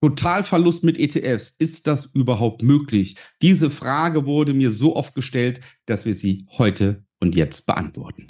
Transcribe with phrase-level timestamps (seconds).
[0.00, 3.16] Totalverlust mit ETFs, ist das überhaupt möglich?
[3.42, 8.26] Diese Frage wurde mir so oft gestellt, dass wir sie heute und jetzt beantworten.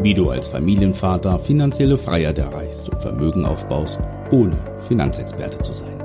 [0.00, 3.98] Wie du als Familienvater finanzielle Freiheit erreichst und Vermögen aufbaust,
[4.30, 6.00] ohne Finanzexperte zu sein.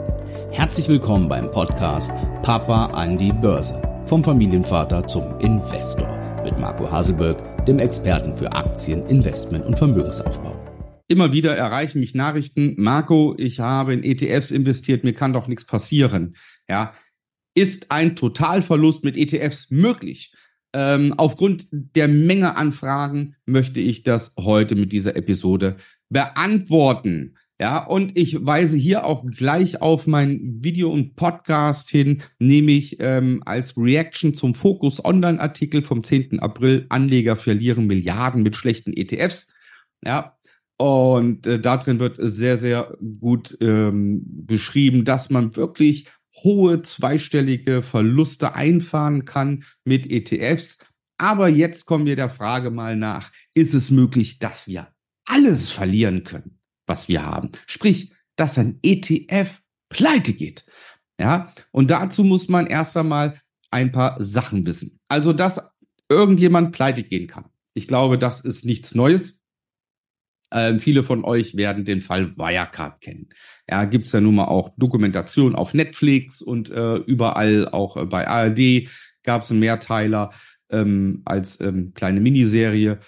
[0.49, 2.11] Herzlich willkommen beim Podcast
[2.41, 3.79] Papa an die Börse.
[4.07, 10.70] Vom Familienvater zum Investor mit Marco Haselberg, dem Experten für Aktien, Investment und Vermögensaufbau.
[11.11, 15.65] Immer wieder erreichen mich Nachrichten, Marco, ich habe in ETFs investiert, mir kann doch nichts
[15.65, 16.37] passieren.
[16.69, 16.93] Ja,
[17.53, 20.33] ist ein Totalverlust mit ETFs möglich?
[20.71, 25.75] Ähm, aufgrund der Menge Anfragen möchte ich das heute mit dieser Episode
[26.07, 27.35] beantworten.
[27.59, 33.43] Ja, und ich weise hier auch gleich auf mein Video und Podcast hin, nämlich ähm,
[33.45, 36.39] als Reaction zum Focus Online-Artikel vom 10.
[36.39, 39.47] April, Anleger verlieren Milliarden mit schlechten ETFs.
[40.05, 40.37] Ja,
[40.81, 46.07] und äh, darin wird sehr, sehr gut ähm, beschrieben, dass man wirklich
[46.43, 50.79] hohe zweistellige Verluste einfahren kann mit ETFs.
[51.19, 54.87] Aber jetzt kommen wir der Frage mal nach, ist es möglich, dass wir
[55.25, 57.51] alles verlieren können, was wir haben?
[57.67, 60.65] Sprich, dass ein ETF pleite geht.
[61.19, 63.39] Ja, und dazu muss man erst einmal
[63.69, 64.99] ein paar Sachen wissen.
[65.09, 65.61] Also, dass
[66.09, 67.51] irgendjemand pleite gehen kann.
[67.75, 69.40] Ich glaube, das ist nichts Neues.
[70.53, 73.29] Ähm, viele von euch werden den Fall Wirecard kennen.
[73.69, 78.27] Ja, gibt's ja nun mal auch Dokumentation auf Netflix und äh, überall, auch äh, bei
[78.27, 78.89] ARD
[79.23, 80.31] gab's einen Mehrteiler
[80.69, 82.99] ähm, als ähm, kleine Miniserie.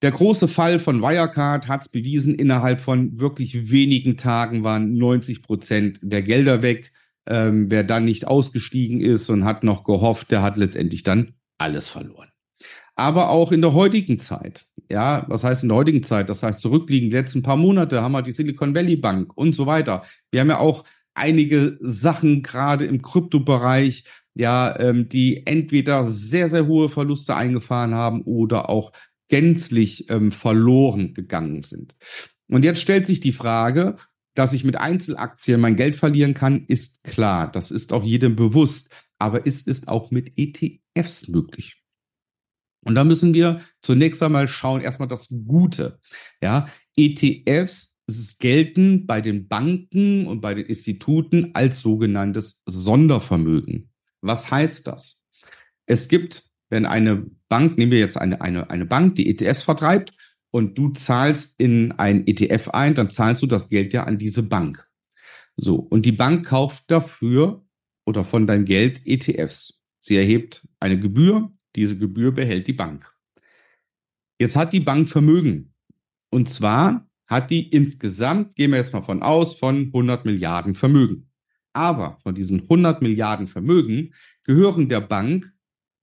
[0.00, 6.00] Der große Fall von Wirecard hat's bewiesen, innerhalb von wirklich wenigen Tagen waren 90 Prozent
[6.02, 6.92] der Gelder weg.
[7.26, 11.88] Ähm, wer dann nicht ausgestiegen ist und hat noch gehofft, der hat letztendlich dann alles
[11.88, 12.31] verloren
[13.02, 14.64] aber auch in der heutigen Zeit.
[14.88, 16.28] Ja, was heißt in der heutigen Zeit?
[16.28, 20.04] Das heißt, zurückliegend letzten paar Monate haben wir die Silicon Valley Bank und so weiter.
[20.30, 26.68] Wir haben ja auch einige Sachen gerade im Kryptobereich, ja, ähm, die entweder sehr, sehr
[26.68, 28.92] hohe Verluste eingefahren haben oder auch
[29.28, 31.96] gänzlich ähm, verloren gegangen sind.
[32.46, 33.96] Und jetzt stellt sich die Frage,
[34.34, 37.50] dass ich mit Einzelaktien mein Geld verlieren kann, ist klar.
[37.50, 38.90] Das ist auch jedem bewusst.
[39.18, 41.81] Aber ist es auch mit ETFs möglich?
[42.84, 46.00] Und da müssen wir zunächst einmal schauen, erstmal das Gute.
[46.42, 47.92] Ja, ETFs
[48.38, 53.90] gelten bei den Banken und bei den Instituten als sogenanntes Sondervermögen.
[54.20, 55.22] Was heißt das?
[55.86, 60.14] Es gibt, wenn eine Bank, nehmen wir jetzt eine, eine, eine Bank, die ETFs vertreibt
[60.50, 64.42] und du zahlst in ein ETF ein, dann zahlst du das Geld ja an diese
[64.42, 64.86] Bank.
[65.56, 65.76] So.
[65.76, 67.64] Und die Bank kauft dafür
[68.04, 69.80] oder von deinem Geld ETFs.
[70.00, 73.12] Sie erhebt eine Gebühr, diese Gebühr behält die Bank.
[74.38, 75.74] Jetzt hat die Bank Vermögen.
[76.30, 81.30] Und zwar hat die insgesamt, gehen wir jetzt mal von aus, von 100 Milliarden Vermögen.
[81.72, 85.52] Aber von diesen 100 Milliarden Vermögen gehören der Bank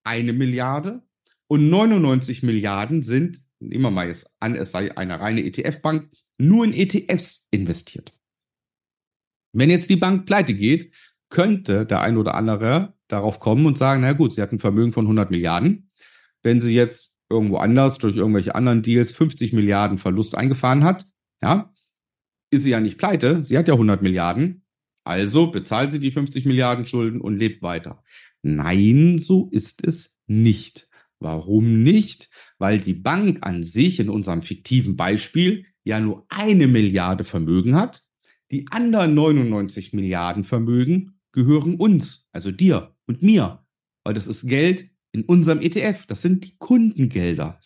[0.04, 1.02] eine Milliarde
[1.46, 6.64] und 99 Milliarden sind, nehmen wir mal jetzt an, es sei eine reine ETF-Bank, nur
[6.64, 8.12] in ETFs investiert.
[9.52, 10.94] Wenn jetzt die Bank pleite geht,
[11.28, 14.92] könnte der ein oder andere darauf kommen und sagen, na gut, sie hat ein Vermögen
[14.92, 15.90] von 100 Milliarden.
[16.42, 21.06] Wenn sie jetzt irgendwo anders durch irgendwelche anderen Deals 50 Milliarden Verlust eingefahren hat,
[21.42, 21.72] ja,
[22.50, 24.64] ist sie ja nicht pleite, sie hat ja 100 Milliarden,
[25.04, 28.02] also bezahlt sie die 50 Milliarden Schulden und lebt weiter.
[28.42, 30.88] Nein, so ist es nicht.
[31.18, 32.30] Warum nicht?
[32.58, 38.02] Weil die Bank an sich in unserem fiktiven Beispiel ja nur eine Milliarde Vermögen hat.
[38.50, 43.64] Die anderen 99 Milliarden Vermögen gehören uns, also dir und mir,
[44.04, 46.06] weil das ist Geld in unserem ETF.
[46.06, 47.60] Das sind die Kundengelder.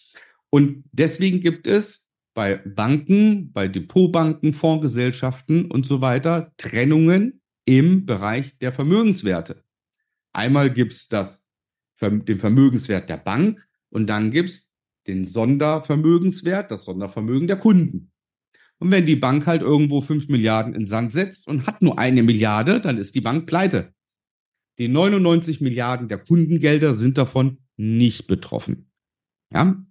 [0.51, 8.59] Und deswegen gibt es bei Banken, bei Depotbanken, Fondsgesellschaften und so weiter Trennungen im Bereich
[8.59, 9.63] der Vermögenswerte.
[10.33, 11.09] Einmal gibt es
[12.01, 14.69] den Vermögenswert der Bank und dann gibt es
[15.07, 18.11] den Sondervermögenswert, das Sondervermögen der Kunden.
[18.79, 22.23] Und wenn die Bank halt irgendwo fünf Milliarden in Sand setzt und hat nur eine
[22.23, 23.95] Milliarde, dann ist die Bank pleite.
[24.79, 28.91] Die 99 Milliarden der Kundengelder sind davon nicht betroffen.
[29.53, 29.83] Ja?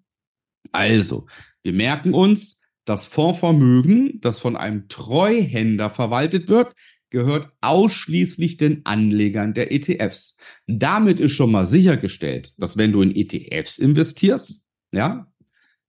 [0.71, 1.27] Also,
[1.61, 6.73] wir merken uns, das Fondsvermögen, das von einem Treuhänder verwaltet wird,
[7.09, 10.35] gehört ausschließlich den Anlegern der ETFs.
[10.67, 14.61] Damit ist schon mal sichergestellt, dass wenn du in ETFs investierst,
[14.91, 15.31] ja,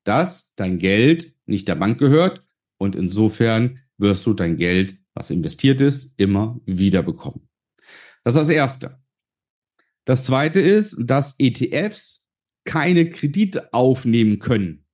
[0.04, 2.43] dass dein Geld nicht der Bank gehört
[2.84, 7.48] und insofern wirst du dein Geld, was investiert ist, immer wieder bekommen.
[8.22, 9.02] Das ist das Erste.
[10.04, 12.28] Das Zweite ist, dass ETFs
[12.64, 14.86] keine Kredite aufnehmen können.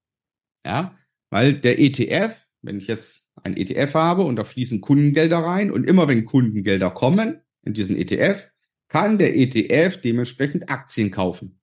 [0.65, 0.97] Ja,
[1.31, 5.85] weil der ETF wenn ich jetzt ein ETF habe und da fließen Kundengelder rein und
[5.85, 8.51] immer wenn Kundengelder kommen in diesen ETF,
[8.89, 11.61] kann der ETF dementsprechend Aktien kaufen.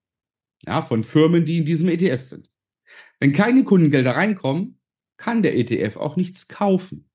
[0.66, 2.50] Ja, von Firmen, die in diesem ETF sind.
[3.20, 4.77] Wenn keine Kundengelder reinkommen,
[5.18, 7.10] kann der ETF auch nichts kaufen.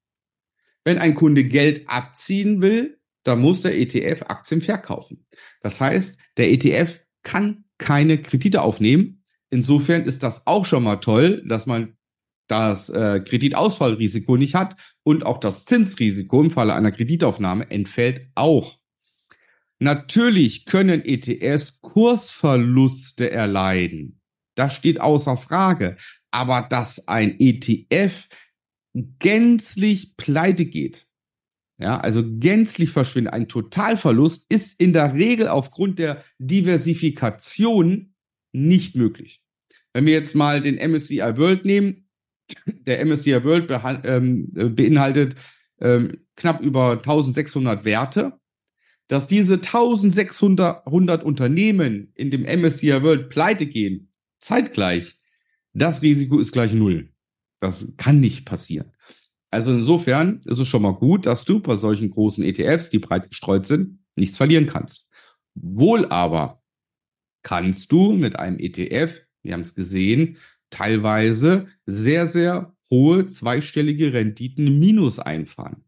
[0.85, 5.27] Wenn ein Kunde Geld abziehen will, dann muss der ETF Aktien verkaufen.
[5.61, 9.25] Das heißt, der ETF kann keine Kredite aufnehmen.
[9.51, 11.97] Insofern ist das auch schon mal toll, dass man
[12.49, 18.79] das äh, Kreditausfallrisiko nicht hat und auch das Zinsrisiko im Falle einer Kreditaufnahme entfällt auch.
[19.79, 24.21] Natürlich können ETFs Kursverluste erleiden.
[24.55, 25.97] Das steht außer Frage.
[26.33, 28.29] Aber dass ein ETF
[28.95, 31.07] gänzlich pleite geht,
[31.79, 38.15] ja, also gänzlich verschwindet, ein Totalverlust ist in der Regel aufgrund der Diversifikation
[38.53, 39.43] nicht möglich.
[39.93, 42.09] Wenn wir jetzt mal den MSCI World nehmen,
[42.67, 43.71] der MSCI World
[44.05, 45.37] ähm, beinhaltet
[45.81, 48.39] ähm, knapp über 1600 Werte.
[49.09, 55.17] Dass diese 1600 Unternehmen in dem MSCI World pleite gehen, zeitgleich,
[55.73, 57.11] das Risiko ist gleich null.
[57.61, 58.93] Das kann nicht passieren.
[59.51, 63.29] Also insofern ist es schon mal gut, dass du bei solchen großen ETFs, die breit
[63.29, 65.09] gestreut sind, nichts verlieren kannst.
[65.55, 66.63] Wohl aber
[67.43, 70.39] kannst du mit einem ETF, wir haben es gesehen,
[70.71, 75.85] teilweise sehr, sehr hohe zweistellige Renditen minus einfahren.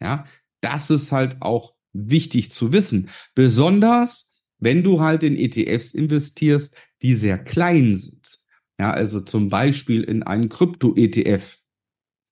[0.00, 0.24] Ja,
[0.60, 3.08] das ist halt auch wichtig zu wissen.
[3.34, 8.40] Besonders, wenn du halt in ETFs investierst, die sehr klein sind.
[8.78, 11.58] Ja, also zum Beispiel in einen Krypto-ETF.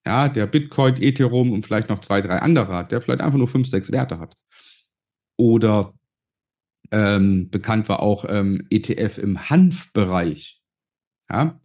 [0.05, 3.47] Ja, der Bitcoin, Ethereum und vielleicht noch zwei, drei andere hat, der vielleicht einfach nur
[3.47, 4.37] fünf, sechs Werte hat.
[5.37, 5.93] Oder
[6.91, 10.61] ähm, bekannt war auch ähm, ETF im Hanfbereich.
[11.29, 11.59] Ja,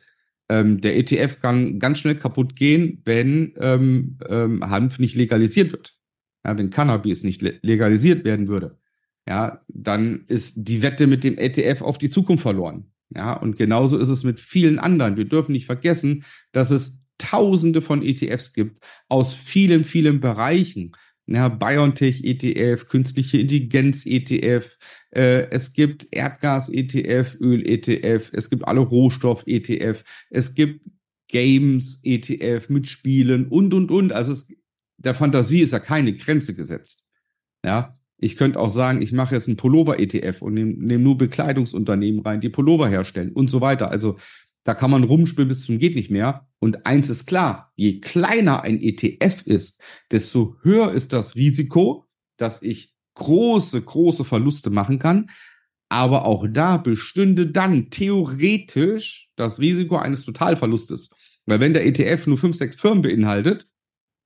[0.49, 5.95] ähm, der ETF kann ganz schnell kaputt gehen, wenn ähm, ähm, Hanf nicht legalisiert wird.
[6.45, 8.79] Ja, wenn Cannabis nicht le legalisiert werden würde,
[9.29, 12.90] ja, dann ist die Wette mit dem ETF auf die Zukunft verloren.
[13.15, 15.17] Ja, und genauso ist es mit vielen anderen.
[15.17, 18.79] Wir dürfen nicht vergessen, dass es Tausende von ETFs gibt
[19.09, 20.93] aus vielen, vielen Bereichen
[21.31, 24.77] ja, BioNTech-ETF, künstliche Intelligenz-ETF,
[25.13, 30.85] äh, es gibt Erdgas-ETF, Öl-ETF, es gibt alle Rohstoff-ETF, es gibt
[31.29, 34.13] Games-ETF mit Spielen und, und, und.
[34.13, 34.49] Also es,
[34.97, 37.05] der Fantasie ist ja keine Grenze gesetzt.
[37.65, 42.21] Ja, ich könnte auch sagen, ich mache jetzt einen Pullover-ETF und nehme nehm nur Bekleidungsunternehmen
[42.21, 43.91] rein, die Pullover herstellen und so weiter.
[43.91, 44.17] Also
[44.65, 46.47] da kann man rumspielen bis zum geht nicht mehr.
[46.59, 49.81] Und eins ist klar, je kleiner ein ETF ist,
[50.11, 52.07] desto höher ist das Risiko,
[52.37, 55.31] dass ich große, große Verluste machen kann.
[55.89, 61.11] Aber auch da bestünde dann theoretisch das Risiko eines Totalverlustes.
[61.47, 63.67] Weil wenn der ETF nur fünf, sechs Firmen beinhaltet,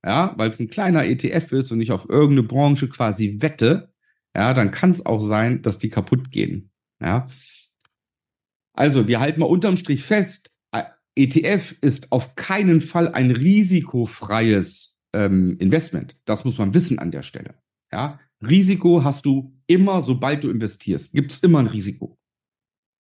[0.05, 3.91] ja, weil es ein kleiner ETF ist und ich auf irgendeine Branche quasi wette,
[4.35, 6.71] ja, dann kann es auch sein, dass die kaputt gehen.
[7.01, 7.27] Ja.
[8.73, 10.51] Also, wir halten mal unterm Strich fest,
[11.15, 16.17] ETF ist auf keinen Fall ein risikofreies ähm, Investment.
[16.25, 17.55] Das muss man wissen an der Stelle.
[17.91, 22.19] Ja, Risiko hast du immer, sobald du investierst, gibt es immer ein Risiko.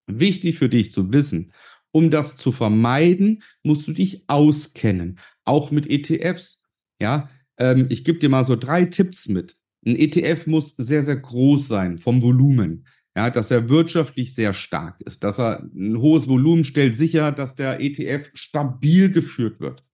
[0.07, 1.53] Wichtig für dich zu wissen,
[1.91, 6.64] um das zu vermeiden, musst du dich auskennen, auch mit ETFs.
[7.05, 7.29] Ja,
[7.59, 9.57] ähm, ich gebe dir mal so drei Tipps mit.
[9.87, 12.85] Ein ETF muss sehr, sehr groß sein vom Volumen
[13.17, 17.55] ja, dass er wirtschaftlich sehr stark ist, dass er ein hohes Volumen stellt sicher, dass
[17.55, 19.85] der ETF stabil geführt wird.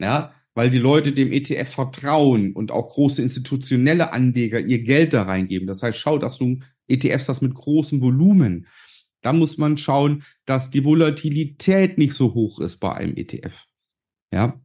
[0.00, 5.22] Ja, weil die Leute dem ETF vertrauen und auch große institutionelle Anleger ihr Geld da
[5.22, 5.66] reingeben.
[5.66, 8.66] Das heißt, schau, dass du ETFs hast mit großem Volumen.
[9.22, 13.66] Da muss man schauen, dass die Volatilität nicht so hoch ist bei einem ETF.
[14.32, 14.60] Ja,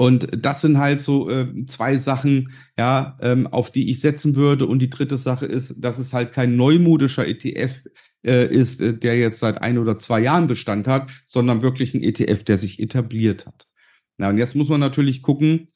[0.00, 4.64] und das sind halt so äh, zwei Sachen, ja, ähm, auf die ich setzen würde.
[4.64, 7.84] Und die dritte Sache ist, dass es halt kein neumodischer ETF
[8.24, 12.02] äh, ist, äh, der jetzt seit ein oder zwei Jahren Bestand hat, sondern wirklich ein
[12.02, 13.68] ETF, der sich etabliert hat.
[14.16, 15.68] Na, und jetzt muss man natürlich gucken,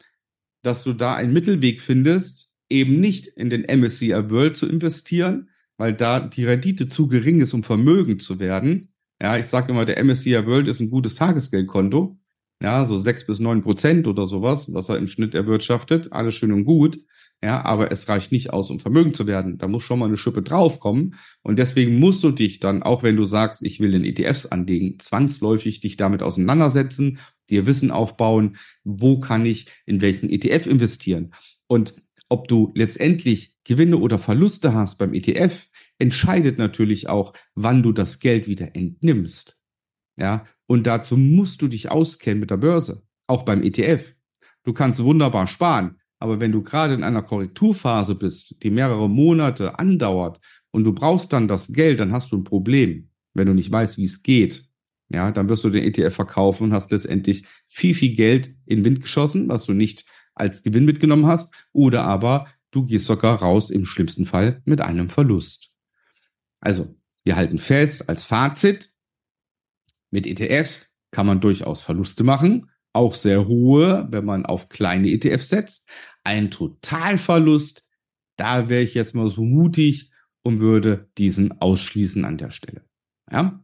[0.63, 5.93] dass du da einen Mittelweg findest, eben nicht in den MSCI World zu investieren, weil
[5.93, 8.89] da die Rendite zu gering ist, um vermögend zu werden.
[9.21, 12.19] Ja, ich sage immer, der MSCI World ist ein gutes Tagesgeldkonto
[12.63, 16.53] ja, so sechs bis neun Prozent oder sowas, was er im Schnitt erwirtschaftet, alles schön
[16.53, 17.01] und gut.
[17.43, 19.59] Ja, aber es reicht nicht aus, um Vermögen zu werden.
[19.59, 21.17] Da muss schon mal eine Schippe draufkommen.
[21.43, 24.99] Und deswegen musst du dich dann, auch wenn du sagst, ich will in ETFs anlegen,
[24.99, 27.19] zwangsläufig dich damit auseinandersetzen,
[27.51, 31.35] dir Wissen aufbauen, wo kann ich in welchen ETF investieren.
[31.67, 31.93] Und
[32.31, 35.69] ob du letztendlich Gewinne oder Verluste hast beim ETF,
[35.99, 39.59] entscheidet natürlich auch, wann du das Geld wieder entnimmst.
[40.17, 44.15] Ja, und dazu musst du dich auskennen mit der Börse, auch beim ETF.
[44.63, 45.99] du kannst wunderbar sparen.
[46.19, 50.41] Aber wenn du gerade in einer Korrekturphase bist, die mehrere Monate andauert
[50.71, 53.11] und du brauchst dann das Geld, dann hast du ein Problem.
[53.35, 54.67] Wenn du nicht weißt, wie es geht,
[55.11, 59.03] ja, dann wirst du den ETF verkaufen und hast letztendlich viel, viel Geld in Wind
[59.03, 61.53] geschossen, was du nicht als Gewinn mitgenommen hast.
[61.73, 65.71] Oder aber du gehst sogar raus im schlimmsten Fall mit einem Verlust.
[66.61, 68.94] Also, wir halten fest als Fazit,
[70.15, 75.49] mit ETFs kann man durchaus Verluste machen, auch sehr hohe, wenn man auf kleine ETFs
[75.49, 75.89] setzt.
[76.23, 77.85] Ein Totalverlust,
[78.37, 82.85] da wäre ich jetzt mal so mutig und würde diesen ausschließen an der Stelle.
[83.31, 83.61] Ja?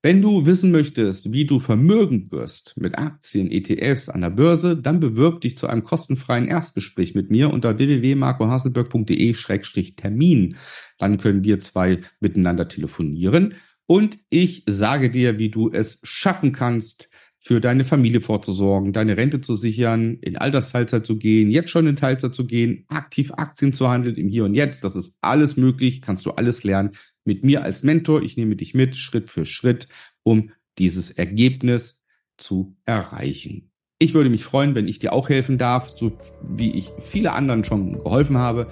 [0.00, 5.00] Wenn du wissen möchtest, wie du vermögend wirst mit Aktien, ETFs an der Börse, dann
[5.00, 10.56] bewirb dich zu einem kostenfreien Erstgespräch mit mir unter www.marcohasselberg.de-termin.
[10.98, 13.54] Dann können wir zwei miteinander telefonieren
[13.86, 17.08] und ich sage dir, wie du es schaffen kannst,
[17.46, 21.94] für deine Familie vorzusorgen, deine Rente zu sichern, in Altersteilzeit zu gehen, jetzt schon in
[21.94, 24.82] Teilzeit zu gehen, aktiv Aktien zu handeln im Hier und Jetzt.
[24.82, 26.92] Das ist alles möglich, kannst du alles lernen
[27.26, 28.22] mit mir als Mentor.
[28.22, 29.88] Ich nehme dich mit, Schritt für Schritt,
[30.22, 32.00] um dieses Ergebnis
[32.38, 33.70] zu erreichen.
[33.98, 37.62] Ich würde mich freuen, wenn ich dir auch helfen darf, so wie ich viele anderen
[37.62, 38.68] schon geholfen habe.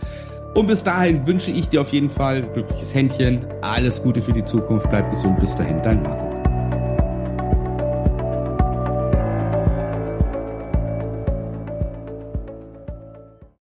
[0.54, 4.44] Und bis dahin wünsche ich dir auf jeden Fall glückliches Händchen, alles Gute für die
[4.44, 6.31] Zukunft, bleib gesund, bis dahin, dein Marco.